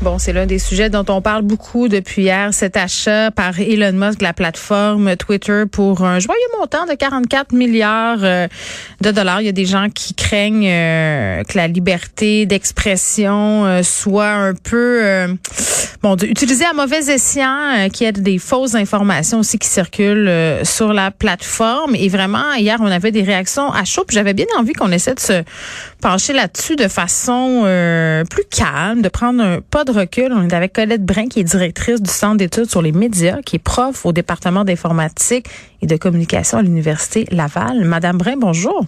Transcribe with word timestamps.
Bon, 0.00 0.16
c'est 0.20 0.32
l'un 0.32 0.46
des 0.46 0.60
sujets 0.60 0.90
dont 0.90 1.04
on 1.08 1.20
parle 1.20 1.42
beaucoup 1.42 1.88
depuis 1.88 2.22
hier, 2.22 2.54
cet 2.54 2.76
achat 2.76 3.32
par 3.32 3.58
Elon 3.58 3.92
Musk 3.92 4.22
la 4.22 4.32
plateforme 4.32 5.16
Twitter 5.16 5.64
pour 5.70 6.04
un 6.04 6.20
joyeux 6.20 6.38
montant 6.56 6.86
de 6.86 6.94
44 6.94 7.52
milliards 7.52 8.22
euh, 8.22 8.46
de 9.00 9.10
dollars. 9.10 9.40
Il 9.40 9.46
y 9.46 9.48
a 9.48 9.52
des 9.52 9.66
gens 9.66 9.88
qui 9.92 10.14
craignent 10.14 10.70
euh, 10.70 11.42
que 11.42 11.58
la 11.58 11.66
liberté 11.66 12.46
d'expression 12.46 13.66
euh, 13.66 13.82
soit 13.82 14.30
un 14.30 14.54
peu 14.54 15.02
bon 16.00 16.14
utilisée 16.22 16.64
à 16.64 16.74
mauvais 16.74 17.10
escient, 17.10 17.88
qu'il 17.92 18.06
y 18.06 18.08
ait 18.08 18.12
des 18.12 18.38
fausses 18.38 18.76
informations 18.76 19.40
aussi 19.40 19.58
qui 19.58 19.66
circulent 19.66 20.30
sur 20.62 20.92
la 20.92 21.10
plateforme. 21.10 21.96
Et 21.96 22.08
vraiment, 22.08 22.52
hier, 22.54 22.78
on 22.80 22.86
avait 22.86 23.10
des 23.10 23.22
réactions 23.22 23.72
à 23.72 23.84
chaud. 23.84 24.04
J'avais 24.08 24.34
bien 24.34 24.46
envie 24.56 24.74
qu'on 24.74 24.92
essaie 24.92 25.14
de 25.14 25.20
se 25.20 25.42
pencher 26.00 26.34
là-dessus 26.34 26.76
de 26.76 26.86
façon 26.86 27.62
plus 28.30 28.44
calme, 28.44 29.02
de 29.02 29.08
prendre 29.08 29.42
un 29.42 29.60
pas 29.60 29.84
recul. 29.90 30.32
On 30.32 30.48
est 30.48 30.54
avec 30.54 30.72
Colette 30.72 31.04
Brun, 31.04 31.28
qui 31.28 31.40
est 31.40 31.44
directrice 31.44 32.02
du 32.02 32.10
Centre 32.10 32.36
d'études 32.36 32.70
sur 32.70 32.82
les 32.82 32.92
médias, 32.92 33.42
qui 33.42 33.56
est 33.56 33.60
prof 33.60 34.04
au 34.06 34.12
département 34.12 34.64
d'informatique 34.64 35.46
et 35.82 35.86
de 35.86 35.96
communication 35.96 36.58
à 36.58 36.62
l'Université 36.62 37.26
Laval. 37.30 37.84
Madame 37.84 38.18
Brun, 38.18 38.36
bonjour. 38.36 38.86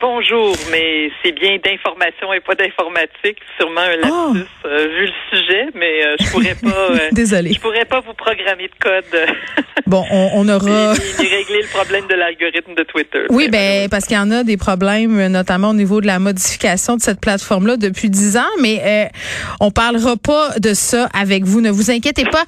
Bonjour, 0.00 0.56
mais 0.70 1.10
c'est 1.22 1.32
bien 1.32 1.58
d'information 1.62 2.32
et 2.32 2.40
pas 2.40 2.54
d'informatique. 2.54 3.36
Sûrement 3.58 3.82
un 3.82 3.96
lapsus 3.96 4.48
oh! 4.64 4.66
euh, 4.66 4.86
vu 4.86 5.06
le 5.06 5.12
sujet, 5.30 5.66
mais 5.74 6.02
euh, 6.02 6.16
je 6.18 6.30
pourrais 6.30 6.54
pas. 6.54 6.68
Euh, 6.90 7.08
Désolée. 7.12 7.52
Je 7.52 7.60
pourrais 7.60 7.84
pas 7.84 8.00
vous 8.00 8.14
programmer 8.14 8.68
de 8.68 8.74
code. 8.80 9.28
bon, 9.86 10.04
on, 10.10 10.48
aura. 10.48 10.94
ni, 10.94 11.26
régler 11.26 11.62
le 11.62 11.68
problème 11.68 12.06
de 12.08 12.14
l'algorithme 12.14 12.74
de 12.74 12.82
Twitter. 12.84 13.26
Oui, 13.28 13.48
ben 13.48 13.88
parce 13.88 14.06
qu'il 14.06 14.16
y 14.16 14.20
en 14.20 14.30
a 14.30 14.44
des 14.44 14.56
problèmes, 14.56 15.26
notamment 15.26 15.70
au 15.70 15.74
niveau 15.74 16.00
de 16.00 16.06
la 16.06 16.18
modification 16.18 16.96
de 16.96 17.02
cette 17.02 17.20
plateforme-là 17.20 17.76
depuis 17.76 18.08
dix 18.08 18.36
ans, 18.36 18.48
mais 18.60 19.10
on 19.60 19.70
parlera 19.70 20.16
pas 20.16 20.58
de 20.58 20.74
ça 20.74 21.08
avec 21.12 21.44
vous. 21.44 21.60
Ne 21.60 21.70
vous 21.70 21.90
inquiétez 21.90 22.24
pas. 22.24 22.44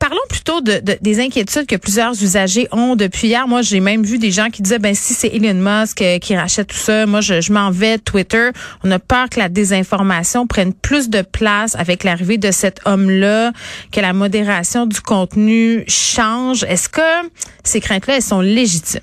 parlons 0.00 0.16
plutôt 0.28 0.60
de, 0.60 0.80
des 1.00 1.20
inquiétudes 1.20 1.66
que 1.66 1.76
plusieurs 1.76 2.12
usagers 2.12 2.68
ont 2.72 2.96
depuis 2.96 3.28
hier. 3.28 3.46
Moi, 3.46 3.62
j'ai 3.62 3.80
même 3.80 4.02
vu 4.02 4.18
des 4.18 4.30
gens 4.30 4.48
qui 4.48 4.62
disaient, 4.62 4.78
ben 4.78 4.94
si 4.94 5.12
c'est 5.14 5.28
Elon 5.34 5.54
Musk 5.54 6.02
qui 6.20 6.36
rachète 6.36 6.68
tout 6.68 6.76
ça 6.76 6.85
moi, 6.88 7.20
je, 7.20 7.52
m'en 7.52 7.70
vais 7.70 7.98
Twitter. 7.98 8.50
On 8.84 8.90
a 8.90 8.98
peur 8.98 9.28
que 9.30 9.38
la 9.38 9.48
désinformation 9.48 10.46
prenne 10.46 10.72
plus 10.72 11.08
de 11.08 11.22
place 11.22 11.76
avec 11.76 12.04
l'arrivée 12.04 12.38
de 12.38 12.50
cet 12.50 12.80
homme-là, 12.86 13.52
que 13.92 14.00
la 14.00 14.12
modération 14.12 14.86
du 14.86 15.00
contenu 15.00 15.84
change. 15.88 16.64
Est-ce 16.64 16.88
que 16.88 17.28
ces 17.64 17.80
craintes-là, 17.80 18.16
elles 18.16 18.22
sont 18.22 18.40
légitimes? 18.40 19.00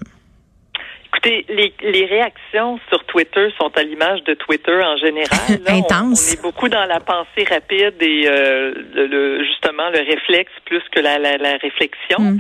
Écoutez, 1.08 1.46
les, 1.48 2.06
réactions 2.06 2.80
sur 2.90 3.04
Twitter 3.06 3.48
sont 3.58 3.72
à 3.76 3.84
l'image 3.84 4.24
de 4.24 4.34
Twitter 4.34 4.80
en 4.84 4.98
général. 4.98 5.62
Intense. 5.68 6.30
On, 6.30 6.34
est 6.34 6.42
beaucoup 6.42 6.70
dans 6.70 6.86
la 6.86 7.00
pensée 7.00 7.46
rapide 7.50 7.96
et 8.02 8.28
euh, 8.28 8.74
le, 8.96 9.44
justement 9.46 9.90
le 9.92 10.00
réflexe 10.00 10.52
plus 10.66 10.82
que 10.92 11.00
la, 11.00 11.18
réflexion. 11.62 12.20
Hmm. 12.20 12.40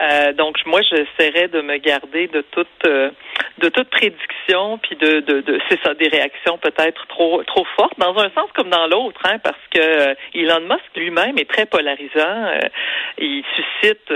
Euh, 0.00 0.32
donc 0.32 0.58
moi, 0.66 0.80
j'essaierais 0.82 1.48
de 1.48 1.60
me 1.60 1.78
garder 1.78 2.28
de 2.28 2.42
toute 2.52 2.68
euh, 2.86 3.10
de 3.58 3.68
toute 3.68 3.90
prédiction, 3.90 4.78
puis 4.78 4.94
de, 4.96 5.20
de, 5.20 5.40
de 5.40 5.58
c'est 5.68 5.80
ça, 5.82 5.94
des 5.94 6.08
réactions 6.08 6.58
peut-être 6.58 7.06
trop 7.08 7.42
trop 7.44 7.66
fortes, 7.76 7.98
dans 7.98 8.16
un 8.18 8.30
sens 8.30 8.48
comme 8.54 8.70
dans 8.70 8.86
l'autre, 8.86 9.20
hein, 9.24 9.38
parce 9.42 9.58
que 9.72 9.80
euh, 9.80 10.14
Elon 10.34 10.60
Musk 10.60 10.84
lui-même 10.94 11.36
est 11.38 11.48
très 11.48 11.66
polarisant. 11.66 12.50
il 13.18 13.42
suscite 13.56 14.12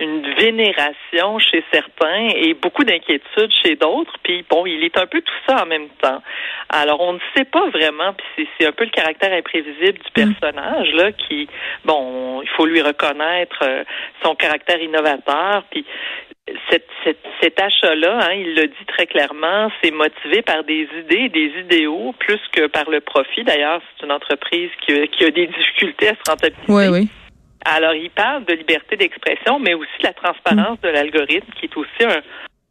une 0.00 0.34
vénération 0.34 1.38
chez 1.38 1.64
certains 1.72 2.28
et 2.36 2.52
beaucoup 2.54 2.84
d'inquiétude 2.84 3.50
chez 3.62 3.76
d'autres. 3.76 4.12
Puis 4.22 4.44
bon, 4.48 4.66
il 4.66 4.84
est 4.84 4.98
un 4.98 5.06
peu 5.06 5.22
tout 5.22 5.34
ça 5.48 5.62
en 5.62 5.66
même 5.66 5.88
temps. 6.02 6.22
Alors 6.68 7.00
on 7.00 7.14
ne 7.14 7.20
sait 7.34 7.44
pas 7.44 7.66
vraiment, 7.70 8.12
puis 8.12 8.48
c'est 8.58 8.66
un 8.66 8.72
peu 8.72 8.84
le 8.84 8.90
caractère 8.90 9.32
imprévisible 9.32 9.98
du 9.98 10.10
mm. 10.24 10.34
personnage 10.34 10.92
là, 10.92 11.12
qui 11.12 11.48
bon, 11.84 12.42
il 12.42 12.48
faut 12.50 12.66
lui 12.66 12.82
reconnaître 12.82 13.64
son 14.22 14.34
caractère 14.34 14.80
innovateur 14.82 15.03
puis 15.70 15.84
cet 17.44 17.60
achat-là, 17.60 18.18
hein, 18.22 18.32
il 18.34 18.54
le 18.54 18.66
dit 18.66 18.86
très 18.86 19.06
clairement, 19.06 19.70
c'est 19.82 19.90
motivé 19.90 20.42
par 20.42 20.64
des 20.64 20.88
idées, 20.98 21.28
des 21.28 21.52
idéaux, 21.60 22.14
plus 22.18 22.40
que 22.52 22.66
par 22.66 22.88
le 22.90 23.00
profit. 23.00 23.44
D'ailleurs, 23.44 23.80
c'est 23.96 24.04
une 24.04 24.12
entreprise 24.12 24.70
qui 24.86 25.24
a, 25.24 25.30
des 25.30 25.46
difficultés 25.46 26.08
à 26.08 26.14
se 26.14 26.30
rentabiliser. 26.30 26.64
Oui, 26.68 26.88
oui. 26.88 27.08
Alors, 27.64 27.94
il 27.94 28.10
parle 28.10 28.44
de 28.44 28.54
liberté 28.54 28.96
d'expression, 28.96 29.58
mais 29.58 29.74
aussi 29.74 29.90
de 30.00 30.06
la 30.06 30.12
transparence 30.12 30.78
de 30.82 30.88
l'algorithme, 30.88 31.50
qui 31.58 31.64
est 31.64 31.76
aussi 31.76 32.04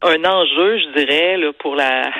un, 0.02 0.24
enjeu, 0.24 0.78
je 0.78 1.00
dirais, 1.00 1.36
pour 1.58 1.74
la, 1.74 2.12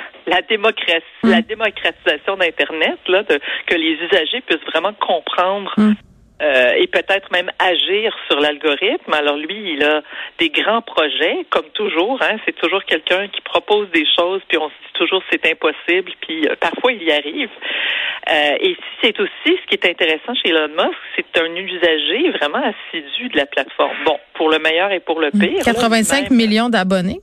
démocratie, 0.49 1.03
la 1.23 1.41
démocratisation 1.41 2.35
d'Internet, 2.35 2.99
là, 3.07 3.23
que 3.23 3.75
les 3.75 3.93
usagers 3.93 4.41
puissent 4.41 4.65
vraiment 4.73 4.93
comprendre 4.93 5.73
mm. 5.77 5.93
Euh, 6.41 6.73
et 6.77 6.87
peut-être 6.87 7.31
même 7.31 7.49
agir 7.59 8.13
sur 8.27 8.41
l'algorithme. 8.41 9.13
Alors 9.13 9.37
lui, 9.37 9.75
il 9.75 9.83
a 9.85 10.01
des 10.37 10.49
grands 10.49 10.81
projets, 10.81 11.45
comme 11.49 11.69
toujours. 11.73 12.21
Hein, 12.21 12.35
c'est 12.45 12.55
toujours 12.57 12.83
quelqu'un 12.83 13.29
qui 13.29 13.39
propose 13.39 13.89
des 13.91 14.05
choses, 14.17 14.41
puis 14.49 14.57
on 14.57 14.67
se 14.67 14.73
dit 14.73 14.93
toujours 14.95 15.23
c'est 15.31 15.49
impossible, 15.49 16.11
puis 16.19 16.45
euh, 16.45 16.55
parfois 16.59 16.91
il 16.91 17.03
y 17.03 17.11
arrive. 17.11 17.49
Euh, 18.29 18.57
et 18.59 18.75
c'est 19.01 19.17
aussi 19.17 19.31
ce 19.45 19.67
qui 19.67 19.75
est 19.75 19.85
intéressant 19.89 20.35
chez 20.35 20.49
Elon 20.49 20.67
Musk, 20.67 20.97
c'est 21.15 21.41
un 21.41 21.55
usager 21.55 22.31
vraiment 22.31 22.63
assidu 22.63 23.29
de 23.29 23.37
la 23.37 23.45
plateforme. 23.45 23.95
Bon, 24.05 24.19
pour 24.33 24.49
le 24.49 24.59
meilleur 24.59 24.91
et 24.91 24.99
pour 24.99 25.21
le 25.21 25.31
pire. 25.31 25.63
85 25.63 26.31
millions 26.31 26.67
d'abonnés. 26.67 27.21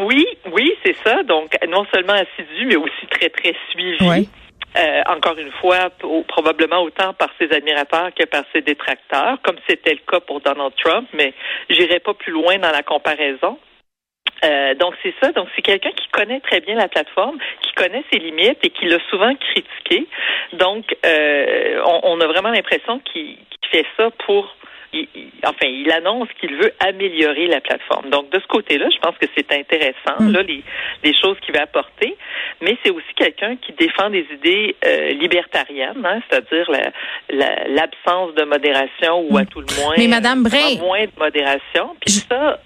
Oui, 0.00 0.26
oui, 0.52 0.72
c'est 0.84 0.96
ça. 1.04 1.22
Donc 1.22 1.56
non 1.68 1.86
seulement 1.94 2.14
assidu, 2.14 2.66
mais 2.66 2.76
aussi 2.76 3.06
très 3.10 3.28
très 3.28 3.54
suivi. 3.70 4.28
Euh, 4.76 5.02
encore 5.06 5.38
une 5.38 5.50
fois, 5.52 5.90
probablement 6.28 6.82
autant 6.82 7.14
par 7.14 7.30
ses 7.38 7.50
admirateurs 7.52 8.10
que 8.14 8.24
par 8.26 8.44
ses 8.52 8.60
détracteurs, 8.60 9.38
comme 9.42 9.56
c'était 9.66 9.94
le 9.94 10.00
cas 10.06 10.20
pour 10.20 10.40
Donald 10.40 10.72
Trump, 10.76 11.08
mais 11.14 11.32
j'irai 11.70 12.00
pas 12.00 12.14
plus 12.14 12.32
loin 12.32 12.58
dans 12.58 12.70
la 12.70 12.82
comparaison. 12.82 13.58
Euh, 14.44 14.74
donc 14.74 14.94
c'est 15.02 15.14
ça. 15.20 15.32
Donc 15.32 15.48
c'est 15.56 15.62
quelqu'un 15.62 15.90
qui 15.90 16.08
connaît 16.08 16.40
très 16.40 16.60
bien 16.60 16.76
la 16.76 16.88
plateforme, 16.88 17.38
qui 17.62 17.72
connaît 17.72 18.04
ses 18.12 18.18
limites 18.18 18.58
et 18.62 18.70
qui 18.70 18.86
l'a 18.86 18.98
souvent 19.10 19.34
critiqué. 19.34 20.06
Donc 20.52 20.96
euh, 21.04 21.82
on, 22.04 22.20
a 22.20 22.26
vraiment 22.26 22.50
l'impression 22.50 23.00
qu'il 23.00 23.38
fait 23.70 23.86
ça 23.96 24.10
pour 24.26 24.54
il, 24.92 25.06
enfin, 25.44 25.66
il 25.66 25.90
annonce 25.90 26.28
qu'il 26.40 26.54
veut 26.56 26.72
améliorer 26.80 27.46
la 27.46 27.60
plateforme. 27.60 28.10
Donc, 28.10 28.30
de 28.30 28.40
ce 28.40 28.46
côté-là, 28.46 28.88
je 28.90 28.98
pense 28.98 29.16
que 29.18 29.26
c'est 29.36 29.52
intéressant, 29.52 30.20
mm. 30.20 30.32
là, 30.32 30.42
les, 30.42 30.62
les, 31.04 31.14
choses 31.14 31.36
qu'il 31.40 31.54
va 31.54 31.62
apporter. 31.62 32.16
Mais 32.60 32.76
c'est 32.82 32.90
aussi 32.90 33.14
quelqu'un 33.16 33.56
qui 33.56 33.72
défend 33.72 34.10
des 34.10 34.26
idées 34.32 34.76
euh, 34.84 35.10
libertariennes, 35.10 36.04
hein, 36.04 36.20
c'est-à-dire 36.28 36.70
l'absence 37.30 38.34
de 38.34 38.44
modération 38.44 39.26
ou 39.28 39.36
à 39.36 39.42
mm. 39.42 39.46
tout 39.46 39.60
le 39.60 39.82
moins, 39.82 39.94
Mais 39.96 40.08
Madame 40.08 40.42
Bray, 40.42 40.78
moins 40.78 41.04
de 41.04 41.18
modération. 41.18 41.94
Puis 42.00 42.14
ça, 42.28 42.58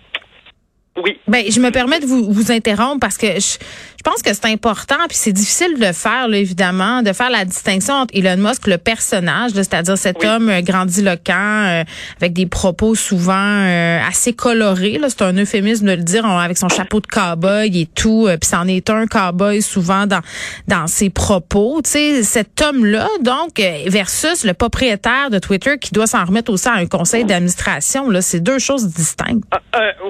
oui. 0.97 1.19
Ben, 1.27 1.45
je 1.49 1.59
me 1.59 1.71
permets 1.71 2.01
de 2.01 2.07
vous, 2.07 2.31
vous 2.31 2.53
interrompre 2.53 3.01
parce 3.01 3.17
que 3.17 3.27
je, 3.27 3.57
je 4.05 4.11
pense 4.11 4.21
que 4.21 4.35
c'est 4.35 4.47
important, 4.47 4.97
puis 5.09 5.17
c'est 5.17 5.33
difficile 5.33 5.79
de 5.79 5.87
le 5.87 5.93
faire, 5.93 6.27
là, 6.29 6.37
évidemment, 6.37 7.03
de 7.03 7.13
faire 7.13 7.31
la 7.31 7.45
distinction 7.45 7.95
entre 7.95 8.15
Elon 8.17 8.37
Musk, 8.37 8.67
le 8.67 8.77
personnage, 8.77 9.53
c'est-à-dire 9.53 9.97
cet 9.97 10.25
homme 10.25 10.51
euh, 10.51 10.61
grandiloquent, 10.61 11.33
euh, 11.33 11.85
avec 12.21 12.33
des 12.33 12.47
propos 12.47 12.95
souvent 12.95 13.33
euh, 13.33 14.01
assez 14.07 14.33
colorés. 14.33 14.99
C'est 15.07 15.23
un 15.23 15.35
euphémisme 15.37 15.87
de 15.87 15.93
le 15.93 16.03
dire, 16.03 16.27
avec 16.27 16.59
son 16.59 16.69
chapeau 16.69 17.01
de 17.01 17.07
cowboy 17.07 17.81
et 17.81 17.87
tout, 17.87 18.29
puis 18.41 18.51
c'en 18.51 18.67
est 18.67 18.91
un 18.91 19.07
cowboy 19.07 19.63
souvent 19.63 20.07
dans 20.07 20.21
dans 20.67 20.89
ses 20.89 21.09
propos. 21.09 21.81
Tu 21.85 21.91
sais, 21.91 22.23
cet 22.25 22.61
homme-là, 22.61 23.07
donc, 23.21 23.63
versus 23.87 24.45
le 24.45 24.53
propriétaire 24.53 25.31
de 25.31 25.39
Twitter 25.39 25.79
qui 25.79 25.93
doit 25.93 26.09
s'en 26.09 26.25
remettre 26.25 26.53
aussi 26.53 26.69
à 26.69 26.75
un 26.75 26.87
conseil 26.87 27.25
d'administration. 27.25 28.11
Là, 28.11 28.21
c'est 28.21 28.41
deux 28.41 28.59
choses 28.59 28.89
distinctes. 28.89 29.45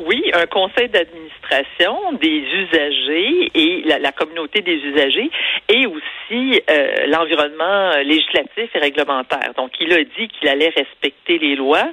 oui, 0.06 0.22
un 0.34 0.46
conseil 0.46 0.71
d'administration 0.80 2.12
des 2.14 2.38
usagers 2.38 3.50
et 3.54 3.82
la, 3.82 4.12
communauté 4.12 4.60
des 4.60 4.76
usagers 4.76 5.30
et 5.68 5.86
aussi 5.86 6.60
euh, 6.70 7.06
l'environnement 7.06 7.92
législatif 8.04 8.70
et 8.74 8.78
réglementaire. 8.78 9.52
Donc, 9.56 9.72
il 9.80 9.92
a 9.92 10.02
dit 10.02 10.28
qu'il 10.28 10.48
allait 10.48 10.72
respecter 10.76 11.38
les 11.38 11.56
lois. 11.56 11.88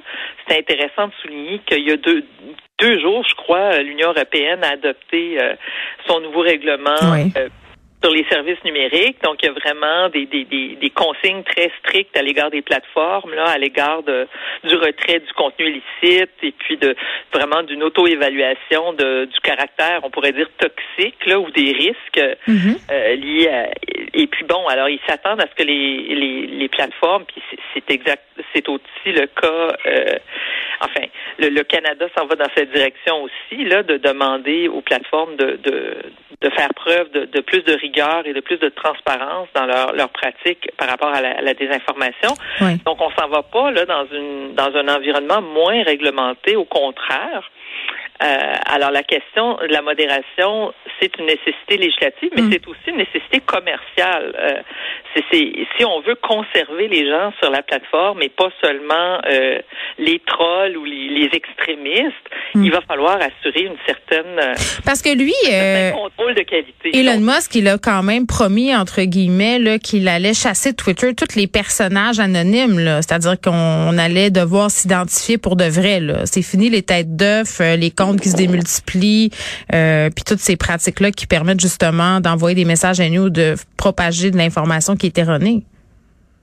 C'est 0.48 0.58
intéressant 0.58 1.08
de 1.08 1.12
souligner 1.22 1.60
qu'il 1.66 1.86
y 1.86 1.92
a 1.92 1.96
deux, 1.96 2.24
deux 2.80 3.00
jours, 3.00 3.24
je 3.28 3.34
crois, 3.34 3.78
l'Union 3.82 4.08
européenne 4.08 4.64
a 4.64 4.72
adopté 4.72 5.40
euh, 5.40 5.54
son 6.06 6.20
nouveau 6.20 6.40
règlement 6.40 6.96
euh, 7.36 7.48
sur 8.02 8.12
les 8.12 8.24
services 8.30 8.62
numériques. 8.64 9.22
Donc, 9.22 9.42
il 9.42 9.46
y 9.46 9.48
a 9.48 9.52
vraiment 9.52 10.08
des, 10.08 10.26
des, 10.26 10.44
des, 10.44 10.76
des 10.76 10.90
consignes 10.90 11.42
très 11.42 11.70
strictes 11.80 12.16
à 12.16 12.22
l'égard 12.22 12.50
des 12.50 12.62
plateformes, 12.62 13.34
là, 13.34 13.44
à 13.44 13.58
l'égard 13.58 14.02
de, 14.02 14.26
du 14.64 14.74
retrait 14.76 15.20
du 15.20 15.32
contenu 15.34 15.66
illicite 15.66 16.30
et 16.42 16.52
puis 16.52 16.76
de 16.76 16.96
vraiment 17.32 17.62
d'une 17.62 17.82
auto-évaluation 17.82 18.92
de, 18.94 19.26
du 19.26 19.40
caractère, 19.40 20.00
on 20.02 20.10
pourrait 20.10 20.32
dire, 20.32 20.48
toxique, 20.58 21.26
là, 21.26 21.38
ou 21.38 21.50
des 21.50 21.72
risques 21.72 22.38
mm-hmm. 22.48 22.78
euh, 22.90 23.14
liés 23.16 23.48
à... 23.48 23.68
Et 24.14 24.26
puis 24.26 24.44
bon, 24.44 24.66
alors 24.68 24.88
ils 24.88 25.00
s'attendent 25.06 25.40
à 25.40 25.46
ce 25.46 25.54
que 25.54 25.62
les, 25.62 26.14
les, 26.14 26.46
les 26.46 26.68
plateformes, 26.68 27.24
puis 27.26 27.42
c'est 27.74 27.90
exact, 27.90 28.24
c'est 28.54 28.68
aussi 28.68 28.82
le 29.06 29.26
cas. 29.26 29.76
Euh, 29.86 30.18
enfin, 30.80 31.06
le, 31.38 31.62
Canada 31.62 32.06
s'en 32.16 32.26
va 32.26 32.36
dans 32.36 32.48
cette 32.56 32.72
direction 32.72 33.22
aussi, 33.22 33.64
là, 33.64 33.82
de 33.82 33.96
demander 33.96 34.68
aux 34.68 34.80
plateformes 34.80 35.36
de, 35.36 35.58
de, 35.62 35.96
de 36.40 36.50
faire 36.50 36.68
preuve 36.74 37.10
de, 37.12 37.24
de, 37.26 37.40
plus 37.40 37.62
de 37.62 37.72
rigueur 37.72 38.26
et 38.26 38.32
de 38.32 38.40
plus 38.40 38.58
de 38.58 38.68
transparence 38.68 39.48
dans 39.54 39.66
leur, 39.66 39.92
leur 39.92 40.08
pratique 40.08 40.70
par 40.76 40.88
rapport 40.88 41.12
à 41.12 41.20
la, 41.20 41.54
désinformation. 41.54 42.34
Donc, 42.86 43.00
on 43.00 43.10
s'en 43.10 43.28
va 43.28 43.42
pas 43.42 43.70
là 43.70 43.84
dans 43.84 44.06
une 44.12 44.54
dans 44.54 44.74
un 44.74 44.88
environnement 44.88 45.42
moins 45.42 45.82
réglementé. 45.82 46.56
Au 46.56 46.64
contraire. 46.64 47.50
Euh, 48.22 48.54
alors 48.66 48.90
la 48.90 49.02
question 49.02 49.56
de 49.56 49.72
la 49.72 49.82
modération, 49.82 50.72
c'est 51.00 51.10
une 51.18 51.26
nécessité 51.26 51.78
législative, 51.78 52.30
mais 52.36 52.42
mm. 52.42 52.52
c'est 52.52 52.68
aussi 52.68 52.88
une 52.88 52.98
nécessité 52.98 53.40
commerciale. 53.40 54.34
Euh, 54.38 54.62
c'est, 55.14 55.52
si 55.76 55.84
on 55.84 56.00
veut 56.02 56.16
conserver 56.16 56.88
les 56.88 57.08
gens 57.08 57.32
sur 57.40 57.50
la 57.50 57.62
plateforme 57.62 58.22
et 58.22 58.28
pas 58.28 58.50
seulement 58.62 59.20
euh, 59.26 59.58
les 59.98 60.20
trolls 60.26 60.76
ou 60.76 60.84
les, 60.84 61.08
les 61.08 61.30
extrémistes, 61.32 62.14
mm. 62.54 62.64
il 62.64 62.70
va 62.70 62.80
falloir 62.82 63.16
assurer 63.16 63.64
une 63.64 63.78
certaine 63.86 64.38
euh, 64.38 64.54
parce 64.84 65.02
que 65.02 65.16
lui 65.16 65.32
un 65.50 65.92
contrôle 65.92 66.34
de 66.34 66.42
qualité. 66.42 66.90
Elon 66.92 67.20
Musk, 67.20 67.54
il 67.54 67.68
a 67.68 67.78
quand 67.78 68.02
même 68.02 68.26
promis 68.26 68.74
entre 68.74 69.02
guillemets 69.02 69.58
là, 69.58 69.78
qu'il 69.78 70.08
allait 70.08 70.34
chasser 70.34 70.72
de 70.72 70.76
Twitter 70.76 71.14
tous 71.14 71.36
les 71.36 71.46
personnages 71.46 72.20
anonymes, 72.20 72.78
là. 72.78 73.02
c'est-à-dire 73.02 73.40
qu'on 73.40 73.96
allait 73.98 74.30
devoir 74.30 74.70
s'identifier 74.70 75.38
pour 75.38 75.56
de 75.56 75.64
vrai. 75.64 76.00
Là. 76.00 76.26
C'est 76.26 76.42
fini 76.42 76.68
les 76.68 76.82
têtes 76.82 77.16
d'œufs, 77.16 77.60
les 77.60 77.90
comptes 77.90 78.09
qui 78.18 78.30
se 78.30 78.36
démultiplient, 78.36 79.30
euh, 79.74 80.10
puis 80.10 80.24
toutes 80.24 80.40
ces 80.40 80.56
pratiques-là 80.56 81.10
qui 81.10 81.26
permettent 81.26 81.60
justement 81.60 82.20
d'envoyer 82.20 82.54
des 82.54 82.64
messages 82.64 83.00
à 83.00 83.08
nous, 83.08 83.30
de 83.30 83.54
propager 83.76 84.30
de 84.30 84.36
l'information 84.36 84.96
qui 84.96 85.06
est 85.06 85.18
erronée. 85.18 85.64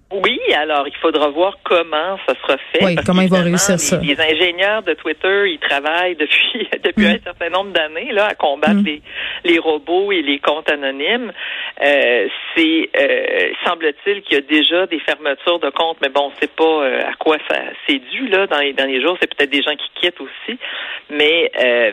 Oui, 0.10 0.40
alors 0.54 0.88
il 0.88 0.96
faudra 0.96 1.28
voir 1.30 1.58
comment 1.64 2.18
ça 2.26 2.34
sera 2.42 2.58
fait. 2.72 2.84
Oui, 2.84 2.96
comment 3.06 3.22
ils 3.22 3.30
vont 3.30 3.44
réussir 3.44 3.74
les, 3.74 3.78
ça. 3.78 3.98
Les 3.98 4.20
ingénieurs 4.20 4.82
de 4.84 4.94
Twitter, 4.94 5.52
ils 5.52 5.60
travaillent 5.60 6.16
depuis 6.16 6.70
depuis 6.84 7.06
mm. 7.06 7.16
un 7.16 7.20
certain 7.24 7.50
nombre 7.50 7.72
d'années 7.72 8.14
là 8.14 8.28
à 8.28 8.36
combattre 8.36 8.76
mm. 8.76 8.86
les, 8.86 9.02
les 9.44 9.60
robots 9.60 10.14
et 10.14 10.22
les 10.22 10.40
comptes 10.40 10.72
anonymes. 10.72 11.34
Euh, 11.84 12.28
c'est 12.56 12.90
euh, 12.98 13.52
semble-t-il 13.66 14.22
qu'il 14.22 14.36
y 14.36 14.38
a 14.38 14.42
déjà 14.42 14.88
des 14.88 15.00
fermetures 15.00 15.60
de 15.60 15.70
comptes, 15.72 15.98
mais 16.02 16.10
bon, 16.10 16.32
c'est 16.40 16.56
pas 16.56 16.64
euh, 16.64 17.02
à 17.02 17.14
quoi 17.20 17.38
ça 17.50 17.58
c'est 17.86 18.00
dû 18.00 18.30
là 18.30 18.48
dans 18.48 18.60
les 18.60 18.72
derniers 18.72 19.02
jours. 19.02 19.18
C'est 19.20 19.34
peut-être 19.36 19.52
des 19.52 19.62
gens 19.62 19.76
qui 19.76 19.90
quittent 20.02 20.22
aussi, 20.22 20.58
mais 21.10 21.52
euh, 21.60 21.92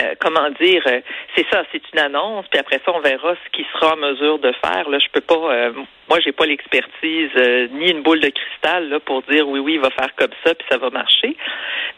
euh, 0.00 0.14
comment 0.20 0.48
dire, 0.60 0.82
euh, 0.86 1.00
c'est 1.34 1.46
ça, 1.50 1.64
c'est 1.72 1.82
une 1.92 1.98
annonce, 1.98 2.46
puis 2.50 2.60
après 2.60 2.80
ça, 2.84 2.92
on 2.94 3.00
verra 3.00 3.34
ce 3.34 3.50
qu'il 3.50 3.64
sera 3.72 3.94
en 3.94 3.96
mesure 3.96 4.38
de 4.38 4.52
faire. 4.64 4.88
Là, 4.88 4.98
je 4.98 5.08
peux 5.12 5.20
pas, 5.20 5.34
euh, 5.34 5.72
moi, 6.08 6.20
j'ai 6.20 6.32
pas 6.32 6.46
l'expertise 6.46 7.30
ni 7.72 7.90
une 7.90 8.02
boule 8.02 8.20
de 8.20 8.28
cristal 8.28 8.88
là 8.88 9.00
pour 9.00 9.22
dire 9.22 9.48
oui, 9.48 9.58
oui, 9.58 9.74
il 9.74 9.80
va 9.80 9.90
faire 9.90 10.14
comme 10.16 10.30
ça, 10.44 10.54
puis 10.54 10.66
ça 10.70 10.78
va 10.78 10.90
marcher. 10.90 11.36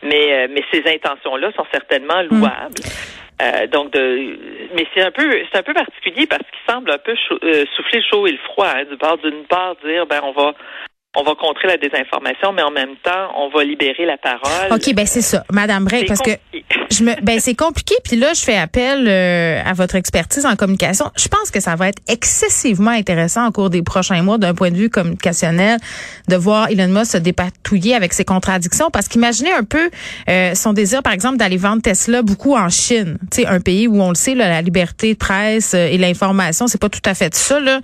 Mais, 0.03 0.49
mais 0.49 0.63
ces 0.73 0.83
intentions-là 0.87 1.53
sont 1.57 1.67
certainement 1.73 2.23
hmm. 2.23 2.29
louables. 2.29 3.71
donc, 3.71 3.93
de, 3.93 4.39
mais 4.75 4.87
c'est 4.95 5.03
un 5.03 5.11
peu, 5.11 5.31
c'est 5.51 5.59
un 5.59 5.63
peu 5.63 5.75
particulier 5.75 6.27
parce 6.27 6.43
qu'il 6.43 6.73
semble 6.73 6.91
un 6.91 6.99
peu 6.99 7.15
souffler 7.17 7.99
le 7.99 8.05
chaud 8.11 8.27
et 8.27 8.33
le 8.33 8.39
froid. 8.39 8.69
Hein, 8.75 8.85
du 8.91 8.97
bord 8.97 9.19
d'une 9.19 9.45
part, 9.45 9.77
dire 9.85 10.07
ben 10.07 10.21
on 10.23 10.33
va, 10.33 10.55
on 11.17 11.25
va 11.25 11.35
contrer 11.35 11.67
la 11.67 11.77
désinformation, 11.77 12.53
mais 12.53 12.63
en 12.63 12.71
même 12.71 12.95
temps, 13.03 13.33
on 13.37 13.49
va 13.49 13.65
libérer 13.65 14.07
la 14.07 14.17
parole. 14.17 14.73
OK, 14.73 14.95
ben 14.95 15.07
c'est 15.07 15.23
ça, 15.23 15.45
Madame 15.51 15.85
Bray, 15.85 16.05
parce 16.05 16.21
que 16.21 16.31
je 16.93 17.03
me, 17.03 17.21
ben 17.23 17.41
c'est 17.41 17.57
compliqué. 17.57 17.97
Puis 18.05 18.15
là, 18.15 18.33
je 18.33 18.41
fais 18.41 18.57
appel 18.57 19.09
euh, 19.09 19.61
à 19.65 19.73
votre 19.73 19.97
expertise 19.97 20.47
en 20.47 20.55
communication. 20.55 21.11
Je 21.17 21.27
pense 21.27 21.51
que 21.51 21.59
ça 21.59 21.75
va 21.75 21.89
être 21.89 22.01
excessivement 22.09 22.93
intéressant 22.93 23.49
au 23.49 23.51
cours 23.51 23.71
des 23.71 23.83
prochains 23.83 24.23
mois, 24.23 24.39
d'un 24.39 24.55
point 24.55 24.71
de 24.71 24.77
vue 24.77 24.89
communicationnel, 24.89 25.81
de 26.29 26.37
voir 26.37 26.69
Elon 26.71 26.87
Musk 26.87 27.13
se 27.13 27.19
dépatouiller 27.19 27.97
avec 27.97 28.13
ses 28.13 28.25
contradictions. 28.25 28.91
Parce 28.93 29.09
qu'imaginez 29.09 29.53
un 29.53 29.65
peu 29.65 29.91
euh, 30.29 30.55
son 30.55 30.73
désir, 30.73 31.03
par 31.03 31.13
exemple, 31.13 31.39
d'aller 31.39 31.57
vendre 31.57 31.83
Tesla 31.83 32.23
beaucoup 32.23 32.55
en 32.55 32.69
Chine, 32.69 33.19
tu 33.33 33.43
sais, 33.43 33.47
un 33.49 33.61
pays 33.61 33.89
où 33.89 34.01
on 34.01 34.11
le 34.11 34.15
sait, 34.15 34.37
la 34.37 34.63
liberté 34.63 35.15
de 35.15 35.19
presse 35.19 35.75
euh, 35.75 35.89
et 35.91 35.99
l'information, 35.99 36.69
c'est 36.69 36.81
pas 36.81 36.89
tout 36.89 37.01
à 37.05 37.15
fait 37.15 37.35
ça. 37.35 37.59
Là, 37.59 37.81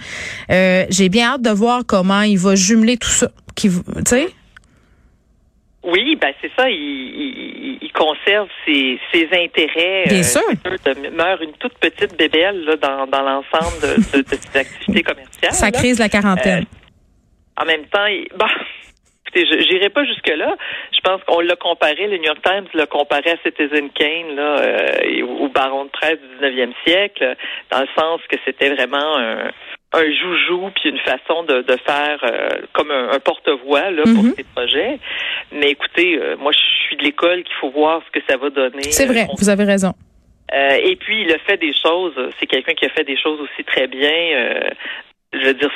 j'ai 0.91 1.09
bien 1.09 1.33
hâte 1.33 1.43
de 1.43 1.51
voir 1.51 1.83
comment 1.85 2.21
il 2.21 2.39
va 2.39 2.55
jumeler 2.55 2.97
tout 2.97 3.16
qui, 3.57 3.71
Oui, 5.83 6.17
ben 6.17 6.33
c'est 6.41 6.51
ça. 6.57 6.71
Il, 6.71 7.79
il, 7.83 7.93
conserve 7.93 8.49
ses, 8.67 9.01
ses 9.11 9.25
intérêts. 9.33 10.05
Bien 10.07 10.19
euh, 10.19 10.23
sûr. 10.23 10.43
demeure 10.85 11.41
une 11.41 11.53
toute 11.53 11.75
petite 11.79 12.17
bébelle 12.17 12.65
là, 12.65 12.77
dans, 12.77 13.07
dans 13.07 13.23
l'ensemble 13.23 13.81
de, 13.81 14.21
de, 14.21 14.37
ses 14.37 14.59
activités 14.59 15.03
commerciales. 15.03 15.53
Ça 15.53 15.71
crise 15.71 15.99
la 15.99 16.11
quarantaine. 16.11 16.65
Euh, 16.65 17.63
en 17.63 17.65
même 17.65 17.87
temps, 17.87 18.05
il, 18.05 18.29
bah, 18.37 18.47
écoutez, 19.27 19.47
j'irai 19.47 19.89
pas 19.89 20.05
jusque 20.05 20.29
là. 20.29 20.55
Je 20.93 21.01
pense 21.01 21.23
qu'on 21.25 21.41
l'a 21.41 21.57
comparé, 21.57 22.07
le 22.07 22.19
New 22.19 22.25
York 22.25 22.43
Times 22.45 22.67
l'a 22.75 22.87
comparé 22.87 23.31
à 23.31 23.37
Citizen 23.43 23.89
Kane 23.91 24.37
là, 24.37 24.61
euh, 24.61 25.23
au 25.41 25.49
baron 25.49 25.87
de 25.87 25.91
presse 25.91 26.19
du 26.21 26.47
19e 26.47 26.73
siècle, 26.87 27.35
dans 27.71 27.81
le 27.81 27.89
sens 27.97 28.21
que 28.29 28.37
c'était 28.45 28.75
vraiment 28.75 29.17
un 29.17 29.51
un 29.93 30.05
joujou 30.13 30.71
puis 30.75 30.91
une 30.91 30.99
façon 30.99 31.45
de, 31.45 31.63
de 31.63 31.77
faire 31.87 32.19
euh, 32.25 32.67
comme 32.73 32.91
un, 32.91 33.19
porte-voix 33.21 33.91
là 33.91 34.03
pour 34.03 34.25
mhm. 34.25 34.35
ces 34.37 34.45
projets. 34.45 34.99
Mais 35.53 35.71
écoutez, 35.71 36.19
euh, 36.19 36.37
moi 36.37 36.53
je 36.53 36.59
suis 36.87 36.97
de 36.97 37.05
l'école 37.05 37.43
qu'il 37.45 37.55
faut 37.61 37.71
voir 37.71 38.03
ce 38.07 38.19
que 38.19 38.25
ça 38.29 38.37
va 38.37 38.51
donner. 38.51 38.91
C'est 38.91 39.07
vrai, 39.07 39.27
vous 39.39 39.49
avez 39.49 39.65
raison. 39.65 39.95
Euh, 40.53 40.79
et 40.83 40.97
puis 40.97 41.23
il 41.23 41.33
a 41.33 41.39
fait 41.39 41.57
des 41.57 41.73
choses. 41.73 42.15
C'est 42.39 42.47
quelqu'un 42.47 42.75
qui 42.75 42.87
a 42.87 42.91
fait 42.91 43.05
des 43.05 43.17
choses 43.17 43.41
aussi 43.41 43.65
très 43.65 43.87
bien. 43.87 44.71
je 45.33 45.47
veux 45.47 45.55
dire, 45.55 45.71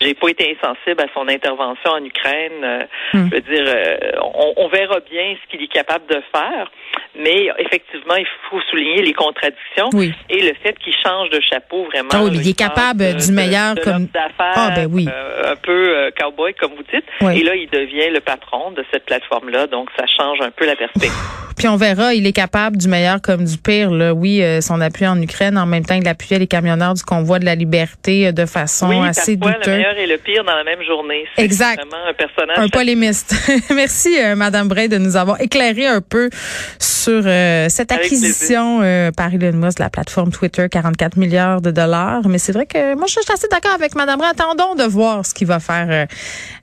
j'ai 0.00 0.14
pas 0.14 0.28
été 0.28 0.56
insensible 0.56 1.02
à 1.02 1.06
son 1.14 1.28
intervention 1.28 1.90
en 1.90 2.04
Ukraine. 2.04 2.86
Hmm. 3.12 3.28
Je 3.30 3.34
veux 3.34 3.40
dire, 3.40 3.98
on, 4.34 4.54
on, 4.56 4.68
verra 4.68 5.00
bien 5.00 5.36
ce 5.42 5.50
qu'il 5.50 5.62
est 5.62 5.72
capable 5.72 6.06
de 6.06 6.22
faire. 6.32 6.70
Mais 7.18 7.48
effectivement, 7.58 8.14
il 8.16 8.26
faut 8.48 8.60
souligner 8.70 9.02
les 9.02 9.12
contradictions 9.12 9.90
et 10.28 10.40
le 10.42 10.54
fait 10.62 10.78
qu'il 10.78 10.94
change 11.04 11.30
de 11.30 11.40
chapeau 11.40 11.84
vraiment. 11.84 12.08
Ah 12.12 12.22
oui, 12.24 12.30
il 12.34 12.48
est 12.48 12.58
capable 12.58 13.16
du 13.16 13.32
meilleur 13.32 13.74
comme 13.82 14.06
ah 14.38 14.72
ben 14.74 14.88
oui. 14.90 15.08
Euh, 15.08 15.52
un 15.52 15.56
peu 15.56 15.96
euh, 15.96 16.10
cowboy 16.18 16.54
comme 16.54 16.72
vous 16.72 16.84
dites. 16.92 17.04
Et 17.20 17.42
là, 17.42 17.54
il 17.54 17.68
devient 17.70 18.10
le 18.12 18.20
patron 18.20 18.70
de 18.72 18.84
cette 18.92 19.04
plateforme-là, 19.06 19.66
donc 19.66 19.88
ça 19.98 20.04
change 20.06 20.40
un 20.40 20.50
peu 20.50 20.66
la 20.66 20.76
perspective. 20.76 21.10
Puis 21.56 21.68
on 21.68 21.76
verra, 21.76 22.14
il 22.14 22.26
est 22.26 22.32
capable 22.32 22.76
du 22.78 22.88
meilleur 22.88 23.20
comme 23.20 23.44
du 23.44 23.58
pire. 23.58 23.90
Là. 23.90 24.14
Oui, 24.14 24.42
euh, 24.42 24.60
son 24.60 24.80
appui 24.80 25.06
en 25.06 25.20
Ukraine, 25.20 25.58
en 25.58 25.66
même 25.66 25.84
temps, 25.84 25.96
il 25.96 26.08
appuyait 26.08 26.38
les 26.38 26.46
camionneurs 26.46 26.94
du 26.94 27.02
convoi 27.02 27.38
de 27.38 27.44
la 27.44 27.54
liberté 27.54 28.32
de 28.32 28.46
façon 28.46 28.88
oui, 28.88 29.06
assez 29.06 29.36
douteuse. 29.36 29.84
Meilleur 29.94 30.02
et 30.02 30.06
le 30.06 30.18
pire 30.18 30.44
dans 30.44 30.54
la 30.54 30.64
même 30.64 30.82
journée. 30.82 31.24
Exact. 31.36 31.80
Vraiment 31.80 32.06
un 32.08 32.14
personnage. 32.14 32.58
Un 32.58 32.68
polémiste. 32.68 33.34
Merci, 33.74 34.16
Madame 34.36 34.68
Bray, 34.68 34.88
de 34.88 34.98
nous 34.98 35.16
avoir 35.16 35.40
éclairé 35.40 35.86
un 35.86 36.00
peu 36.00 36.30
sur 36.78 37.22
euh, 37.24 37.66
cette 37.68 37.92
acquisition 37.92 38.80
euh, 38.82 39.10
par 39.10 39.32
Elon 39.32 39.52
Musk 39.52 39.78
de 39.78 39.84
la 39.84 39.90
plateforme 39.90 40.30
Twitter, 40.30 40.68
44 40.70 41.16
milliards 41.16 41.60
de 41.60 41.70
dollars. 41.70 42.28
Mais 42.28 42.38
c'est 42.38 42.52
vrai 42.52 42.66
que 42.66 42.94
moi, 42.94 43.06
je 43.06 43.12
suis 43.12 43.32
assez 43.32 43.48
d'accord 43.48 43.72
avec 43.72 43.94
Madame 43.94 44.20
Attendons 44.20 44.74
de 44.74 44.84
voir 44.84 45.24
ce 45.24 45.32
qu'il 45.32 45.46
va 45.46 45.60
faire 45.60 45.86
euh, 45.90 46.06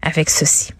avec 0.01 0.29
ceci. 0.29 0.74